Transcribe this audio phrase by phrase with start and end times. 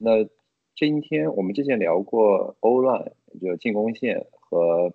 [0.00, 0.24] 那
[0.76, 4.94] 今天我们之前聊过欧乱，就进攻线和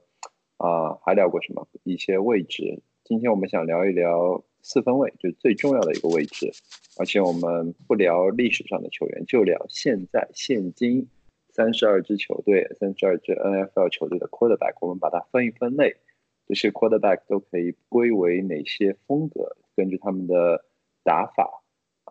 [0.55, 2.81] 啊还聊过什么一些位置。
[3.03, 6.53] 今天我们想聊一聊四分卫，就最重要的一个位置。
[6.97, 11.09] 而且我们不聊历史上的球员，就聊现在现今
[11.49, 15.97] 三十二支球队、三十二支 NFL 球队的 quarterback，我们把它分一分类，
[16.47, 19.57] 这些 quarterback 都可以归为哪些风格？
[19.75, 20.63] 根据他们的
[21.03, 21.62] 打法。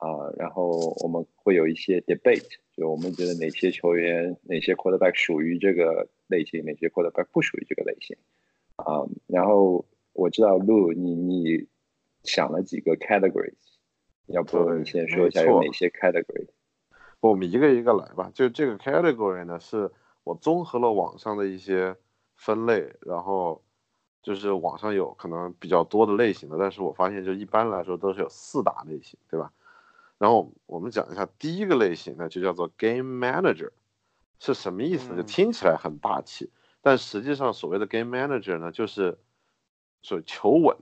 [0.03, 8.16] 啊，然后我们会有一些 debate，就我们觉得哪些球员、哪些 quarterback 属于这个类型，哪些 quarterback 不属于这个类型。
[8.74, 11.69] 啊，然后我知道路，你你
[12.24, 13.55] 想了几个 categories，
[14.27, 16.48] 要不你先说一下有哪些 category？
[17.21, 18.29] 我们一个一个来吧。
[18.34, 19.88] 就这个 category 呢，是
[20.24, 21.95] 我综合了网上的一些
[22.34, 23.62] 分类，然后
[24.21, 29.52] 就是网上有可能比较多的类型的，但是我发现就一般来说都是有四大类型，对吧？
[30.22, 33.72] 然后我们讲一下第一个类型呢，就叫做 game manager，
[34.38, 35.16] 是什么意思呢？
[35.16, 36.48] 就听起来很霸气，
[36.80, 39.18] 但实际上所谓的 game manager 呢，就是
[40.01, 40.76] 所求稳，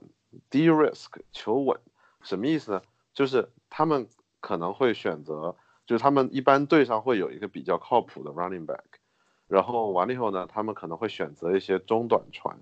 [0.51, 1.79] 低 risk 求稳，
[2.21, 2.83] 什么意思呢？
[3.15, 4.07] 就是他们
[4.41, 5.55] 可能会选择，
[5.87, 8.99] 就是他们一般队上会有一个比较靠谱的 running back，
[9.47, 12.59] 然后完了以后呢，他们可能会选择一些中短传，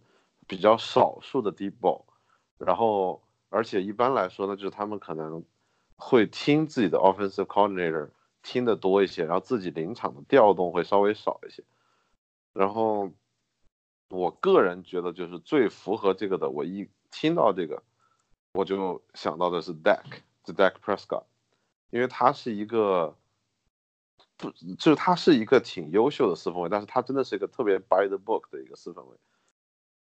[0.47, 2.03] 比较少数的 deep ball，
[2.57, 5.43] 然后而且一般来说呢，就是他们可能。
[5.99, 8.09] 会听自己的 offensive coordinator
[8.41, 11.63] 听的多一些，然后自己临场的调动会稍微少一些。
[12.53, 13.11] 然后
[14.09, 17.83] 我个人觉得就是最符合这个的，我一听到这个，
[18.53, 21.25] 我就想到的是 d e c k 就 deck Prescott，
[21.89, 23.15] 因为他是一个
[24.37, 29.17] 不就是他是一个挺优秀的四分卫，但是他真的是一个特别 by the book 的一个四分卫，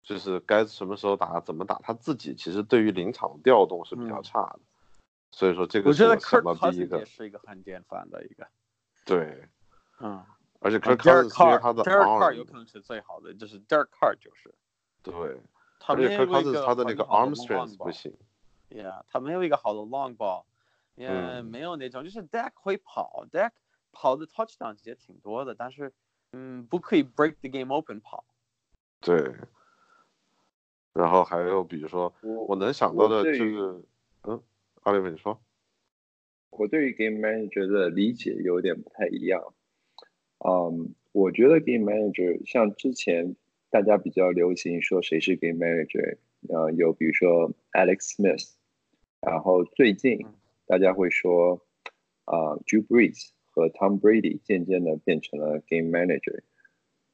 [0.03, 4.61] 就是该什么时候打怎么打，他自己其实对于临场调动是比较差的。
[5.33, 8.47] 所以说这个我觉得想到第一个是一个很典范的一个，
[9.05, 9.49] 对，
[10.01, 10.25] 嗯，
[10.59, 14.53] 而且 Kirk Cousins 他的 arm 有可能是最好的，就是 Derek Carr 就是，
[15.03, 15.15] 对，
[15.87, 18.17] 而且 Kirk Cousins 他的那个 arm strength 不行
[18.71, 20.45] ，Yeah，他没有一个好的 long ball，
[20.97, 23.53] 也没有那种，就是 Dak 会跑，Dak
[23.93, 25.95] 跑的 touchdown 也挺多的，但是
[26.33, 28.25] 嗯，不可以 break the game open 跑，
[29.01, 29.37] 对，
[30.93, 33.85] 然后还有比如说我能想到的就是，嗯。
[34.81, 35.39] 阿里文，你说，
[36.49, 39.53] 我对于 game manager 的理解有点不太一样。
[40.39, 43.37] 嗯，我觉得 game manager 像之前
[43.69, 46.17] 大家比较流行说谁是 game manager，
[46.49, 48.53] 呃，有比如说 Alex Smith，
[49.21, 50.25] 然后最近
[50.67, 51.61] 大家会说，
[52.25, 56.41] 啊，Drew Brees 和 Tom Brady 渐渐的变成了 game manager。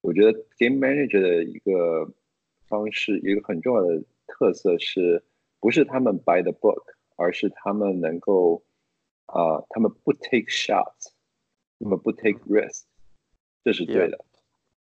[0.02, 2.14] 我觉得 game manager 的一个
[2.68, 5.24] 方式，一个很重要的特色是，
[5.58, 6.94] 不是他们 by the book。
[7.16, 8.64] 而是他们能够，
[9.26, 11.10] 啊，他们不 take shots，
[11.80, 12.84] 他们不 take risk，
[13.64, 14.24] 这是对的。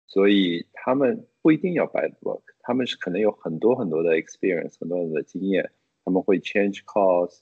[0.07, 5.71] 所以他们不一定要 by the book，他们是可能有很多很多的 experience，很多很多的经验。
[6.03, 7.39] 他们会 change calls，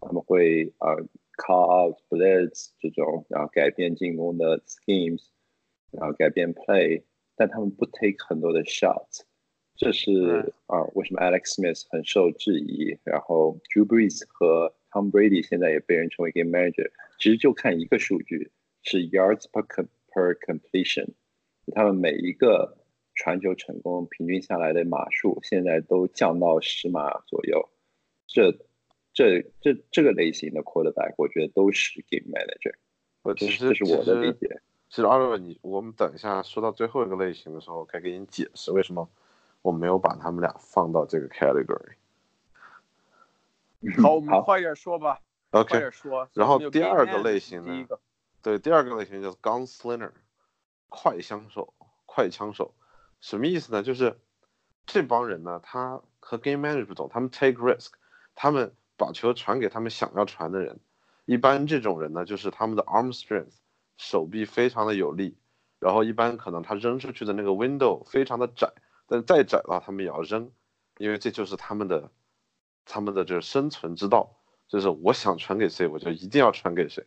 [0.00, 0.96] 他们会啊
[1.36, 5.26] call out blitz 这种，然后改变进攻的 schemes，
[5.90, 7.04] 然后改变 play，
[7.36, 9.20] 但他们不 take 很多的 shots。
[9.78, 12.98] 这是啊，为什么 Alex Smith 很受质疑？
[13.04, 16.90] 然后 Drew Brees 和 Tom Brady 现在也被人称为 Game Manager。
[17.20, 18.50] 其实就看一个数据，
[18.82, 19.64] 是 Yards per
[20.10, 21.10] per completion，
[21.72, 22.76] 他们每一个
[23.14, 27.68] 传球成功平均下来的码数，现在都降到十码左右。
[28.26, 28.50] 这
[29.12, 32.74] 这这这个类型的 Quarterback，我觉得都是 Game Manager。
[33.22, 34.60] 我其实这是我的理解。
[34.88, 39.08] 其实阿乐，你我们等一下说到最后一个类型的时候，可以给你解释为什么。
[39.62, 41.94] 我没有把他们俩放到这个 category。
[44.02, 45.20] 好，我们快点说吧。
[45.50, 45.68] OK。
[45.68, 46.28] 快点说。
[46.32, 47.86] 然后第二个类型呢？
[48.42, 50.12] 对，第二个类型叫 gunslinger，
[50.88, 51.74] 快枪手，
[52.06, 52.74] 快枪手，
[53.20, 53.82] 什么意思呢？
[53.82, 54.18] 就是
[54.86, 57.90] 这帮人呢，他和 game manager 不同，他们 take risk，
[58.34, 60.78] 他们把球传给他们想要传的人。
[61.24, 63.56] 一般这种人呢，就是他们的 arm strength，
[63.96, 65.36] 手臂非常的有力，
[65.78, 68.72] 然后一般可能他扔出去的那个 window 非常的窄。
[69.08, 70.50] 但再窄了，他们也要扔，
[70.98, 72.10] 因为这就是他们的，
[72.84, 74.36] 他们的这个生存之道，
[74.68, 77.06] 就是我想传给谁，我就一定要传给谁。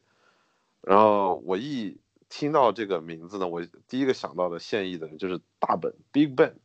[0.81, 1.95] 然后我一
[2.27, 6.55] 听到这个名字呢，我第一个想到的现役的人就是大本 Big Ben，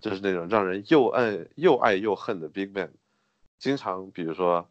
[0.00, 2.90] 就是那种让人又爱又爱又恨的 Big Ben，
[3.58, 4.70] 经常比如说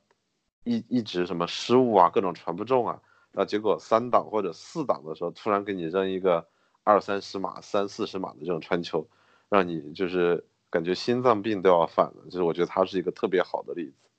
[0.64, 3.02] 一一直什么失误啊，各种传不中啊，
[3.34, 6.48] 那结果三档或者四档的时候，突然给你扔一个
[6.84, 9.08] 二三十码、三四十码的这种传球。
[9.50, 14.10] 让你就是感觉心脏病都要犯了，就是我觉得他是一个特别好的例子。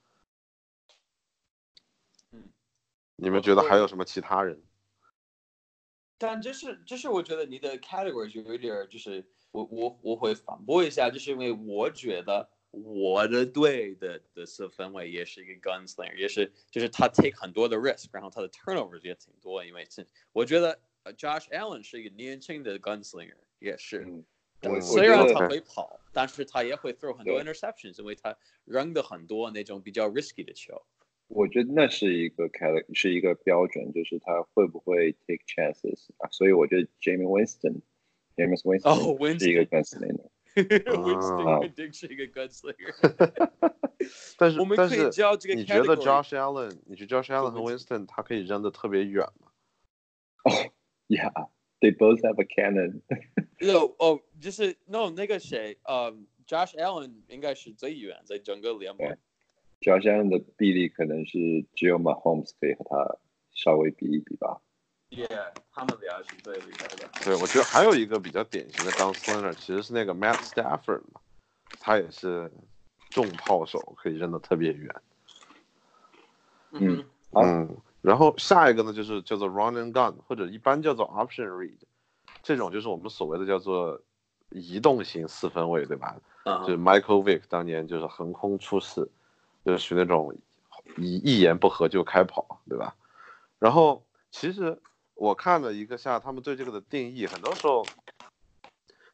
[2.31, 2.49] 嗯，
[3.15, 4.61] 你们觉得还有什么其他人？
[6.17, 24.23] 但这是这是我觉得你的 category 就有点儿就是我我我会反驳一下，就是因为我觉得我的队的的四分卫也是一个 gunslinger，也是就是他 take 很多的 risk，然后他的 turnovers 也挺多，因为是我觉得呃 Josh Allen 是一个年轻的 gunslinger，也是。
[24.81, 30.81] 虽然他会跑，但是他也会 throw 很多 interceptions，因为他扔的很多那种比较 risky 的球。
[31.27, 36.27] 我觉得那是一个 cat 是一个标准，就是他会不会 take chances 啊？
[36.31, 40.29] 所以我觉得 Jamie Winston，James 哦 Winston 是一个 Winston gunslinger。
[40.55, 42.93] Winston 啊肯定是一个 gunslinger。
[44.37, 49.51] 但是我们可以但是叫这个你觉得 Josh Allen，你觉得 Josh Allen 和 Winston Winston 他可以扔的特别远吗？
[51.79, 53.01] Yeah，they both have a cannon
[53.59, 56.11] 有哦，就是 no 那个谁，呃
[56.47, 59.17] ，Josh Allen 应该是最远在整个联盟对。
[59.81, 63.17] Josh Allen 的臂力可能是只有 Mahomes 可以和他
[63.53, 64.61] 稍微比一比吧。
[65.09, 67.09] Yeah，他们俩是最厉害的。
[67.23, 71.21] 对，我觉得还有一个比较典型的 gunslinger 其实是那个 Matt Stafford 嘛，
[71.79, 72.51] 他也是
[73.09, 74.93] 重炮手，可以扔的特别远。
[76.71, 81.77] 嗯好嗯，然后下一个呢，就是叫做 run and gun，或者一般叫做 option read，
[82.41, 84.01] 这种就是我们所谓的叫做
[84.49, 86.15] 移动型四分卫，对吧？
[86.45, 89.07] 嗯就是 Michael Vick 当年就是横空出世，
[89.65, 90.33] 就是属于那种
[90.97, 92.95] 一一言不合就开跑，对吧？
[93.59, 94.81] 然后其实
[95.15, 97.91] 我看了一个下他们对这个的定义，很多时候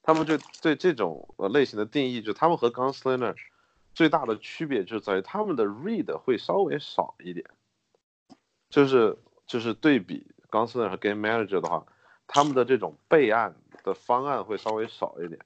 [0.04, 3.36] 他们就对这种呃类型的定义，就他们和 Gunslinger
[3.96, 7.46] 最大的区别就在于他们的 read 会稍微少一点，
[8.75, 9.18] 就是
[9.48, 11.86] 就是对比 Gunslinger 和 Game Manager 的话，
[12.27, 13.56] 他们的这种备案
[13.86, 15.39] 的方案会稍微少一点。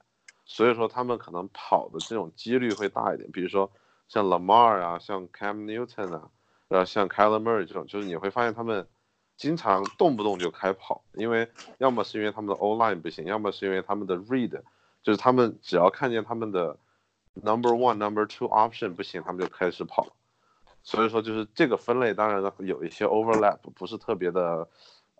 [0.44, 3.70] 所以说他们可能跑的这种几率会大一点，比如说
[4.08, 6.28] 像 Lamar 啊，像 Cam Newton 啊，
[6.66, 8.88] 然后像 Kyler Murray 这种，就是你会发现他们
[9.36, 11.48] 经常动不动就开跑，因为
[11.78, 14.60] 要么是因为他们的 online 不行，要么是因为他们的 read，
[15.04, 16.76] 就是他们只要看见他们的
[17.34, 20.08] number one、number two option 不行，他们就开始跑。
[20.82, 24.68] 所以说就是这个分类，当然了有一些 overlap，不是特别的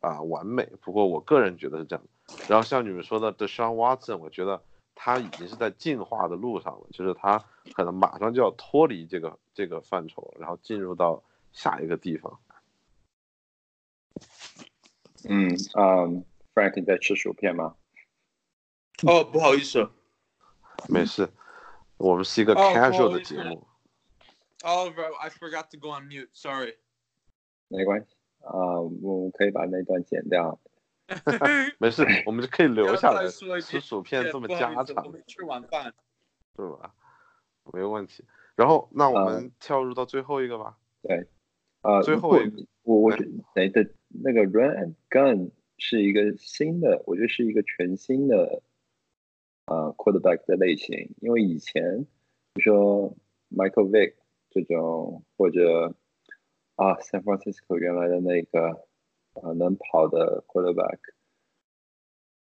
[0.01, 2.05] 啊、完美，不过我个人觉得是这样。
[2.49, 4.63] 然后像你们说的 Deshaun Watson，我觉得
[4.95, 11.23] 他已经是在进化的路上了，就是他可能马上就要脱离这个这个范畴，然后进入到
[11.53, 12.39] 下一个地方。
[15.29, 16.25] 嗯嗯
[16.55, 17.75] ，Frank 你在吃薯片吗？
[19.07, 19.91] 哦，不好意思
[20.89, 21.29] 没事，
[21.97, 23.67] 我们是一个 casual 的节目。
[24.63, 26.77] ，Oliver，I forgot to go on mute，sorry。
[27.69, 30.59] 没关系啊、我们可以把那段剪掉。
[31.79, 33.27] 没事， 我们就可以留下来
[33.61, 35.93] 吃薯片这么家常我，们吃晚饭。
[36.55, 36.95] 对吧？
[37.73, 38.25] 没问题。
[38.57, 40.79] 然后那我呃们跳入到最后一个吧。
[41.03, 41.27] 对，
[41.83, 43.25] 呃，最后一个我我觉
[43.69, 48.63] 的那个 Run and Gun 是一个新的，我觉得是一个全新的
[49.67, 52.07] 呃 quarterback 的类型，因为以前
[52.55, 53.17] 比如说
[53.51, 54.15] Michael Vick
[54.51, 55.95] 这种或者
[56.77, 58.87] 啊 San Francisco 原来的那个
[59.35, 60.99] 呃能跑的 quarterback。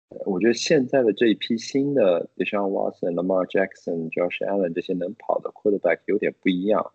[0.10, 6.92] 呃我觉得现在的这一批新的 Deshaun Watson、Lamar Jackson、Josh Allen 这些能跑的 quarterback 有点不一样，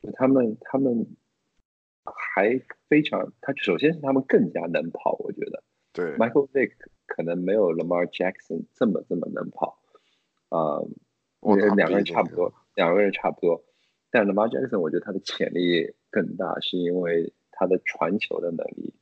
[0.00, 1.06] 就他们他们
[2.04, 2.58] 还
[2.88, 5.62] 非常，他首先是他们更加能跑，我觉得
[5.92, 6.72] 对 Michael Vick
[7.06, 9.78] 可能没有 Lamar Jackson 这么这么能跑，
[10.48, 10.80] 啊、
[11.40, 13.62] 我觉得两个人差不多，两个人差不多，
[14.12, 18.92] 但 Lamar Jackson 我觉得他的潜力更大，是因为他的传球的能力，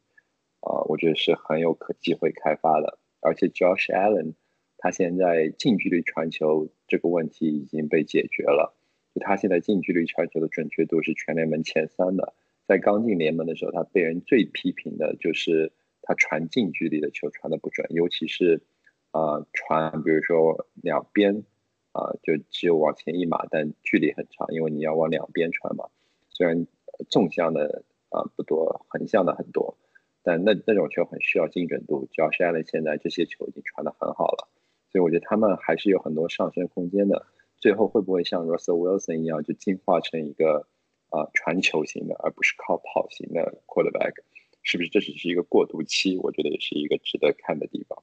[0.60, 2.98] 啊、我觉得是很有可机会开发的。
[3.20, 4.34] 而且 Josh Allen
[4.78, 8.72] 他现在近距离传球这个问题已经被解决了，
[9.14, 12.32] 就他现在近距离传球的准确度是全联盟前三的。
[12.66, 18.62] 在刚进联盟的时候，他被人最批评的就是他传近距离的球传的不准，尤其是
[19.10, 21.42] 呃传，比如说两边
[21.92, 25.86] 啊、就只有往前一码，但距离很长，因为你要往两边传嘛。
[26.28, 26.66] 虽然
[27.08, 29.76] 纵向的啊、不多，横向的很多，
[30.22, 32.08] 但那那种球很需要精准度。
[32.12, 34.48] Josh Allen 现在这些球已经传得很好了，
[34.92, 37.26] 所以我觉得他们还是有很多上升空间的。
[37.58, 40.66] 最后会不会像 Russell Wilson 一样，就进化成一个
[41.10, 44.14] 啊、传球型的，而不是靠跑型的 quarterback？
[44.62, 46.16] 是不是这只是一个过渡期？
[46.18, 48.02] 我觉得也是一个值得看的地方。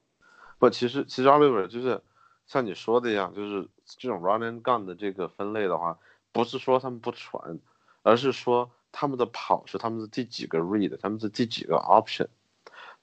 [0.60, 2.02] 不，其实其实 Oliver 就是
[2.48, 6.00] 像你说的一样，就是这种 run and gun 的这个分类的话，
[6.32, 7.60] 不是说他们不传，
[8.04, 12.28] 而是说他们的跑是他们的第几个 read，他们是第几个 option，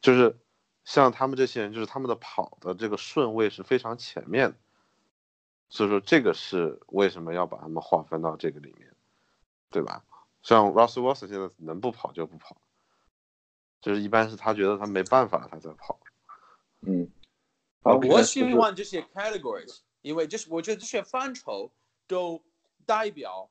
[0.00, 0.36] 就是
[0.84, 4.54] 像他们这些人，就是他们的跑的这个顺位是非常前面，
[5.68, 8.90] 所以说这个是为什么要把他们划分到这个里面，
[9.70, 10.04] 对吧？
[10.42, 12.56] 像 Russell Wilson 现在能不跑就不跑，
[13.80, 15.98] 就是一般是他觉得他没办法他才跑。
[16.82, 17.10] 嗯，
[17.84, 21.70] 好，我希望这些 categories，因为就是我觉得这些范畴
[22.06, 22.42] 都
[22.86, 23.50] 代表，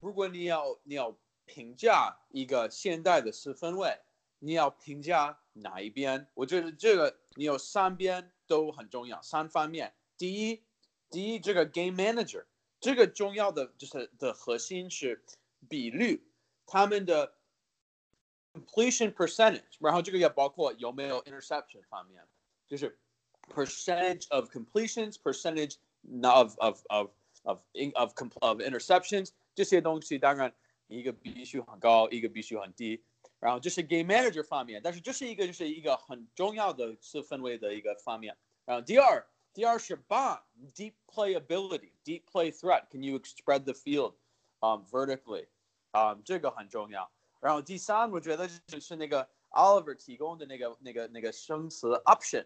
[0.00, 1.14] 如果你要你要
[1.44, 4.00] 评价一个现代的四分位，
[4.38, 6.26] 你要评价哪一边？
[6.32, 9.92] 我觉得这个你有三边都很重要，三方面。
[10.16, 10.62] 第一，
[11.10, 12.46] 第一这个 game manager
[12.80, 15.22] 这个重要的就是的核心是
[15.68, 16.26] 比率，
[16.64, 17.34] 他们的
[18.54, 22.26] completion percentage，然后这个也包括有没有 interception 方面，
[22.66, 22.98] 就是
[23.53, 25.75] percentage of completions，percentage
[26.23, 27.09] of of of
[27.43, 27.59] of
[27.95, 30.53] of of interceptions 这些东西，当然
[30.87, 33.03] 一个必须很高，一个必须很低。
[33.39, 38.37] 然后这是 game manager 方面，但是这是一个就是一个很重要的四分位的一个方面。
[38.65, 40.39] 然后第二，第二是 bond
[40.75, 44.13] deep play ability，deep play threat，can you spread the field
[44.59, 45.47] um vertically，
[45.89, 47.11] 啊、um, 这个很重要。
[47.39, 52.45] 然后第三，我觉得就是那个 Oliver 提供的那个那个那个生词 option，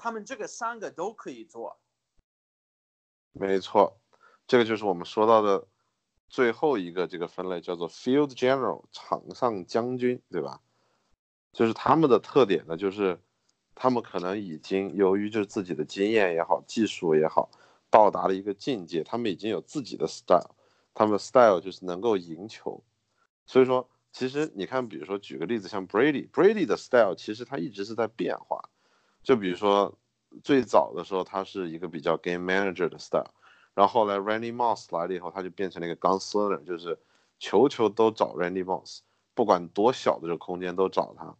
[0.00, 1.78] 他们这个三个都可以做。
[3.32, 4.00] 没错，
[4.46, 5.68] 这个就是我们说到的
[6.28, 10.60] 最后一个这个分类，叫做 Field General，场上将军，对吧？
[11.52, 13.20] 就是他们的特点呢，就是
[13.74, 17.50] 他们可能已经由于就是自己的经验也好，技术也好，
[17.90, 20.54] 到达了一个境界，他们已经有自己的 style，
[20.94, 22.82] 他们 style 就是能够赢球。
[23.46, 28.59] 所以说，其实你看，比如说举个例子，像 Brady，Brady 的 style 其实他一直是在变化。
[29.22, 29.98] 就比如说
[30.42, 33.30] 最早的时候，他是一个比较 game manager 的 style，
[33.74, 36.98] 然后后来 Randy Moss 来了以后，他就变成了一个钢丝人就是
[37.38, 39.00] 球球都找 Randy Moss，
[39.34, 41.34] 不管多小的这个空间都找他。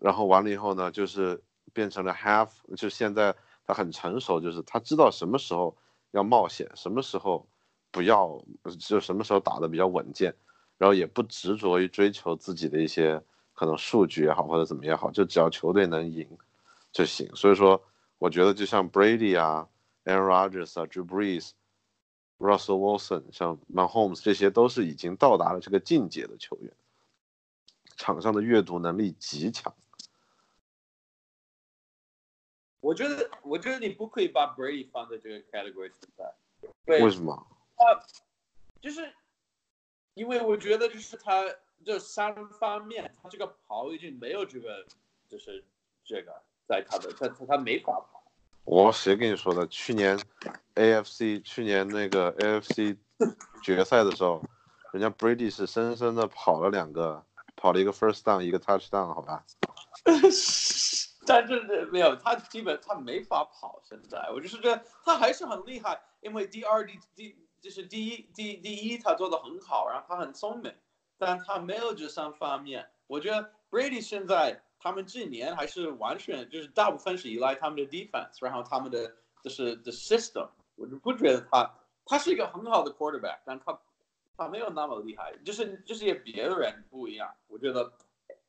[0.00, 1.42] 然后完了以后呢，就是
[1.72, 5.76] 变成了 half，就现在他很成熟，就是他知道什么时候
[6.10, 7.48] 要冒险，什么时候
[7.90, 8.38] 不要，
[8.78, 10.34] 就什么时候打的比较稳健。
[10.78, 13.22] 然后也不执着于追求自己的一些
[13.54, 16.28] 可能数据也好或者怎么也好，就只要球队能赢
[16.96, 17.28] 就行。
[17.36, 17.84] 所以说，
[18.16, 19.68] 我觉得就像 Brady 啊、
[20.04, 21.50] Aaron Rodgers 啊、Drew Brees、
[22.38, 26.72] Russell Wilson、像 Mahomes 这些都是已经到达了这个境界的球员，
[27.96, 29.74] 场上的阅读能力极强。
[32.80, 36.34] 我觉得，我觉得你不可以把 Brady 放在这个 category 存在。
[36.86, 37.32] 为什么？
[37.76, 37.84] 啊，
[38.80, 39.12] 就是。
[40.14, 41.44] 因为我觉得就是他
[41.84, 44.86] 这三方面，他这个跑已经没有这个，
[45.28, 45.62] 就是
[46.02, 48.22] 这个在他的他他没法跑。
[48.64, 49.66] 我谁跟你说的？
[49.68, 50.18] 去年
[50.74, 52.96] AFC 去年那个 AFC
[53.62, 54.42] 决赛的时候，
[54.92, 57.24] 人家 Brady 是深深的跑了两个，
[57.56, 59.44] 跑了一个 first down，一个 touchdown，好吧？
[61.26, 63.80] 但是没有，他基本他没法跑。
[63.84, 67.36] 现在我就是觉得他还是很厉害，因为第二第第。
[67.58, 70.72] 就是第一，第第一，他做的很好，然后他很聪明，
[71.18, 72.86] 但他没有这三方面。
[73.08, 79.12] 我觉得 Brady 现在他们近年还是完全就是大部分是依赖他们的 defense，然后他们的
[79.42, 80.48] 就是 the system。
[80.76, 81.74] 我就不觉得他
[82.04, 83.76] 他是一个很好的 quarterback，但他
[84.36, 85.36] 他没有那么厉害。
[85.44, 87.34] 就是就是也别的人不一样。
[87.48, 87.92] 我觉得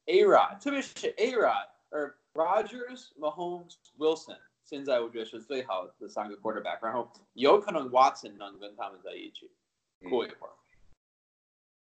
[0.06, 4.38] A Rod，特别是 A Rod，呃 Rogers、Mahomes、Wilson。
[4.64, 9.50] 现在我觉得是最好的三个 quarterback，然后有可能 Watson 能跟他们在一起
[10.08, 10.54] 过一会儿。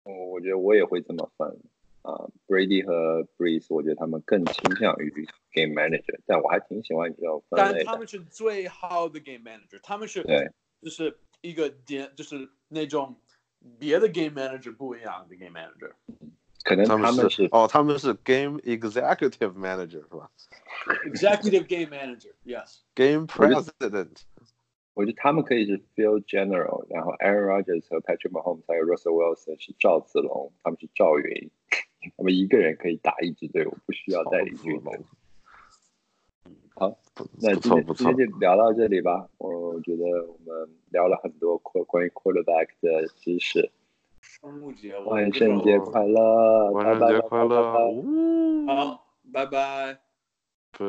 [0.03, 1.57] 我我觉得我也会这么分
[2.02, 5.10] 啊，Brady 和 Breeze，我觉得他们更倾向于
[5.54, 7.84] game manager，但我还挺喜欢这种分类的。
[7.84, 10.52] 但他们是最好的 game manager，他们是对，
[10.82, 13.16] 就是一个点，就是那种
[13.80, 15.94] 别的 game manager 不一样的 game manager。
[16.64, 20.32] 可能他们是哦，他们是 game executive manager 是吧？
[21.06, 22.80] Executive game manager, yes.
[22.96, 24.22] Game president.
[24.96, 31.52] 我觉得他们可以是 field general，然后 Aaron Rodgers 和 Patrick Mahomes 还有 Russell Wilson 是赵子龙，他们是赵云，
[32.17, 35.01] 他们一个人可以打一支队伍，不需要带领军队。
[36.75, 36.97] 好，
[37.43, 39.29] 那今天今天就聊到这里吧。
[39.39, 43.71] 我觉得我们聊了很多关关于 quarterback 的知识。
[45.07, 46.71] 万圣节快乐！
[46.73, 48.67] 万圣节快乐！
[48.67, 49.99] 好，拜拜。
[50.79, 50.87] 对。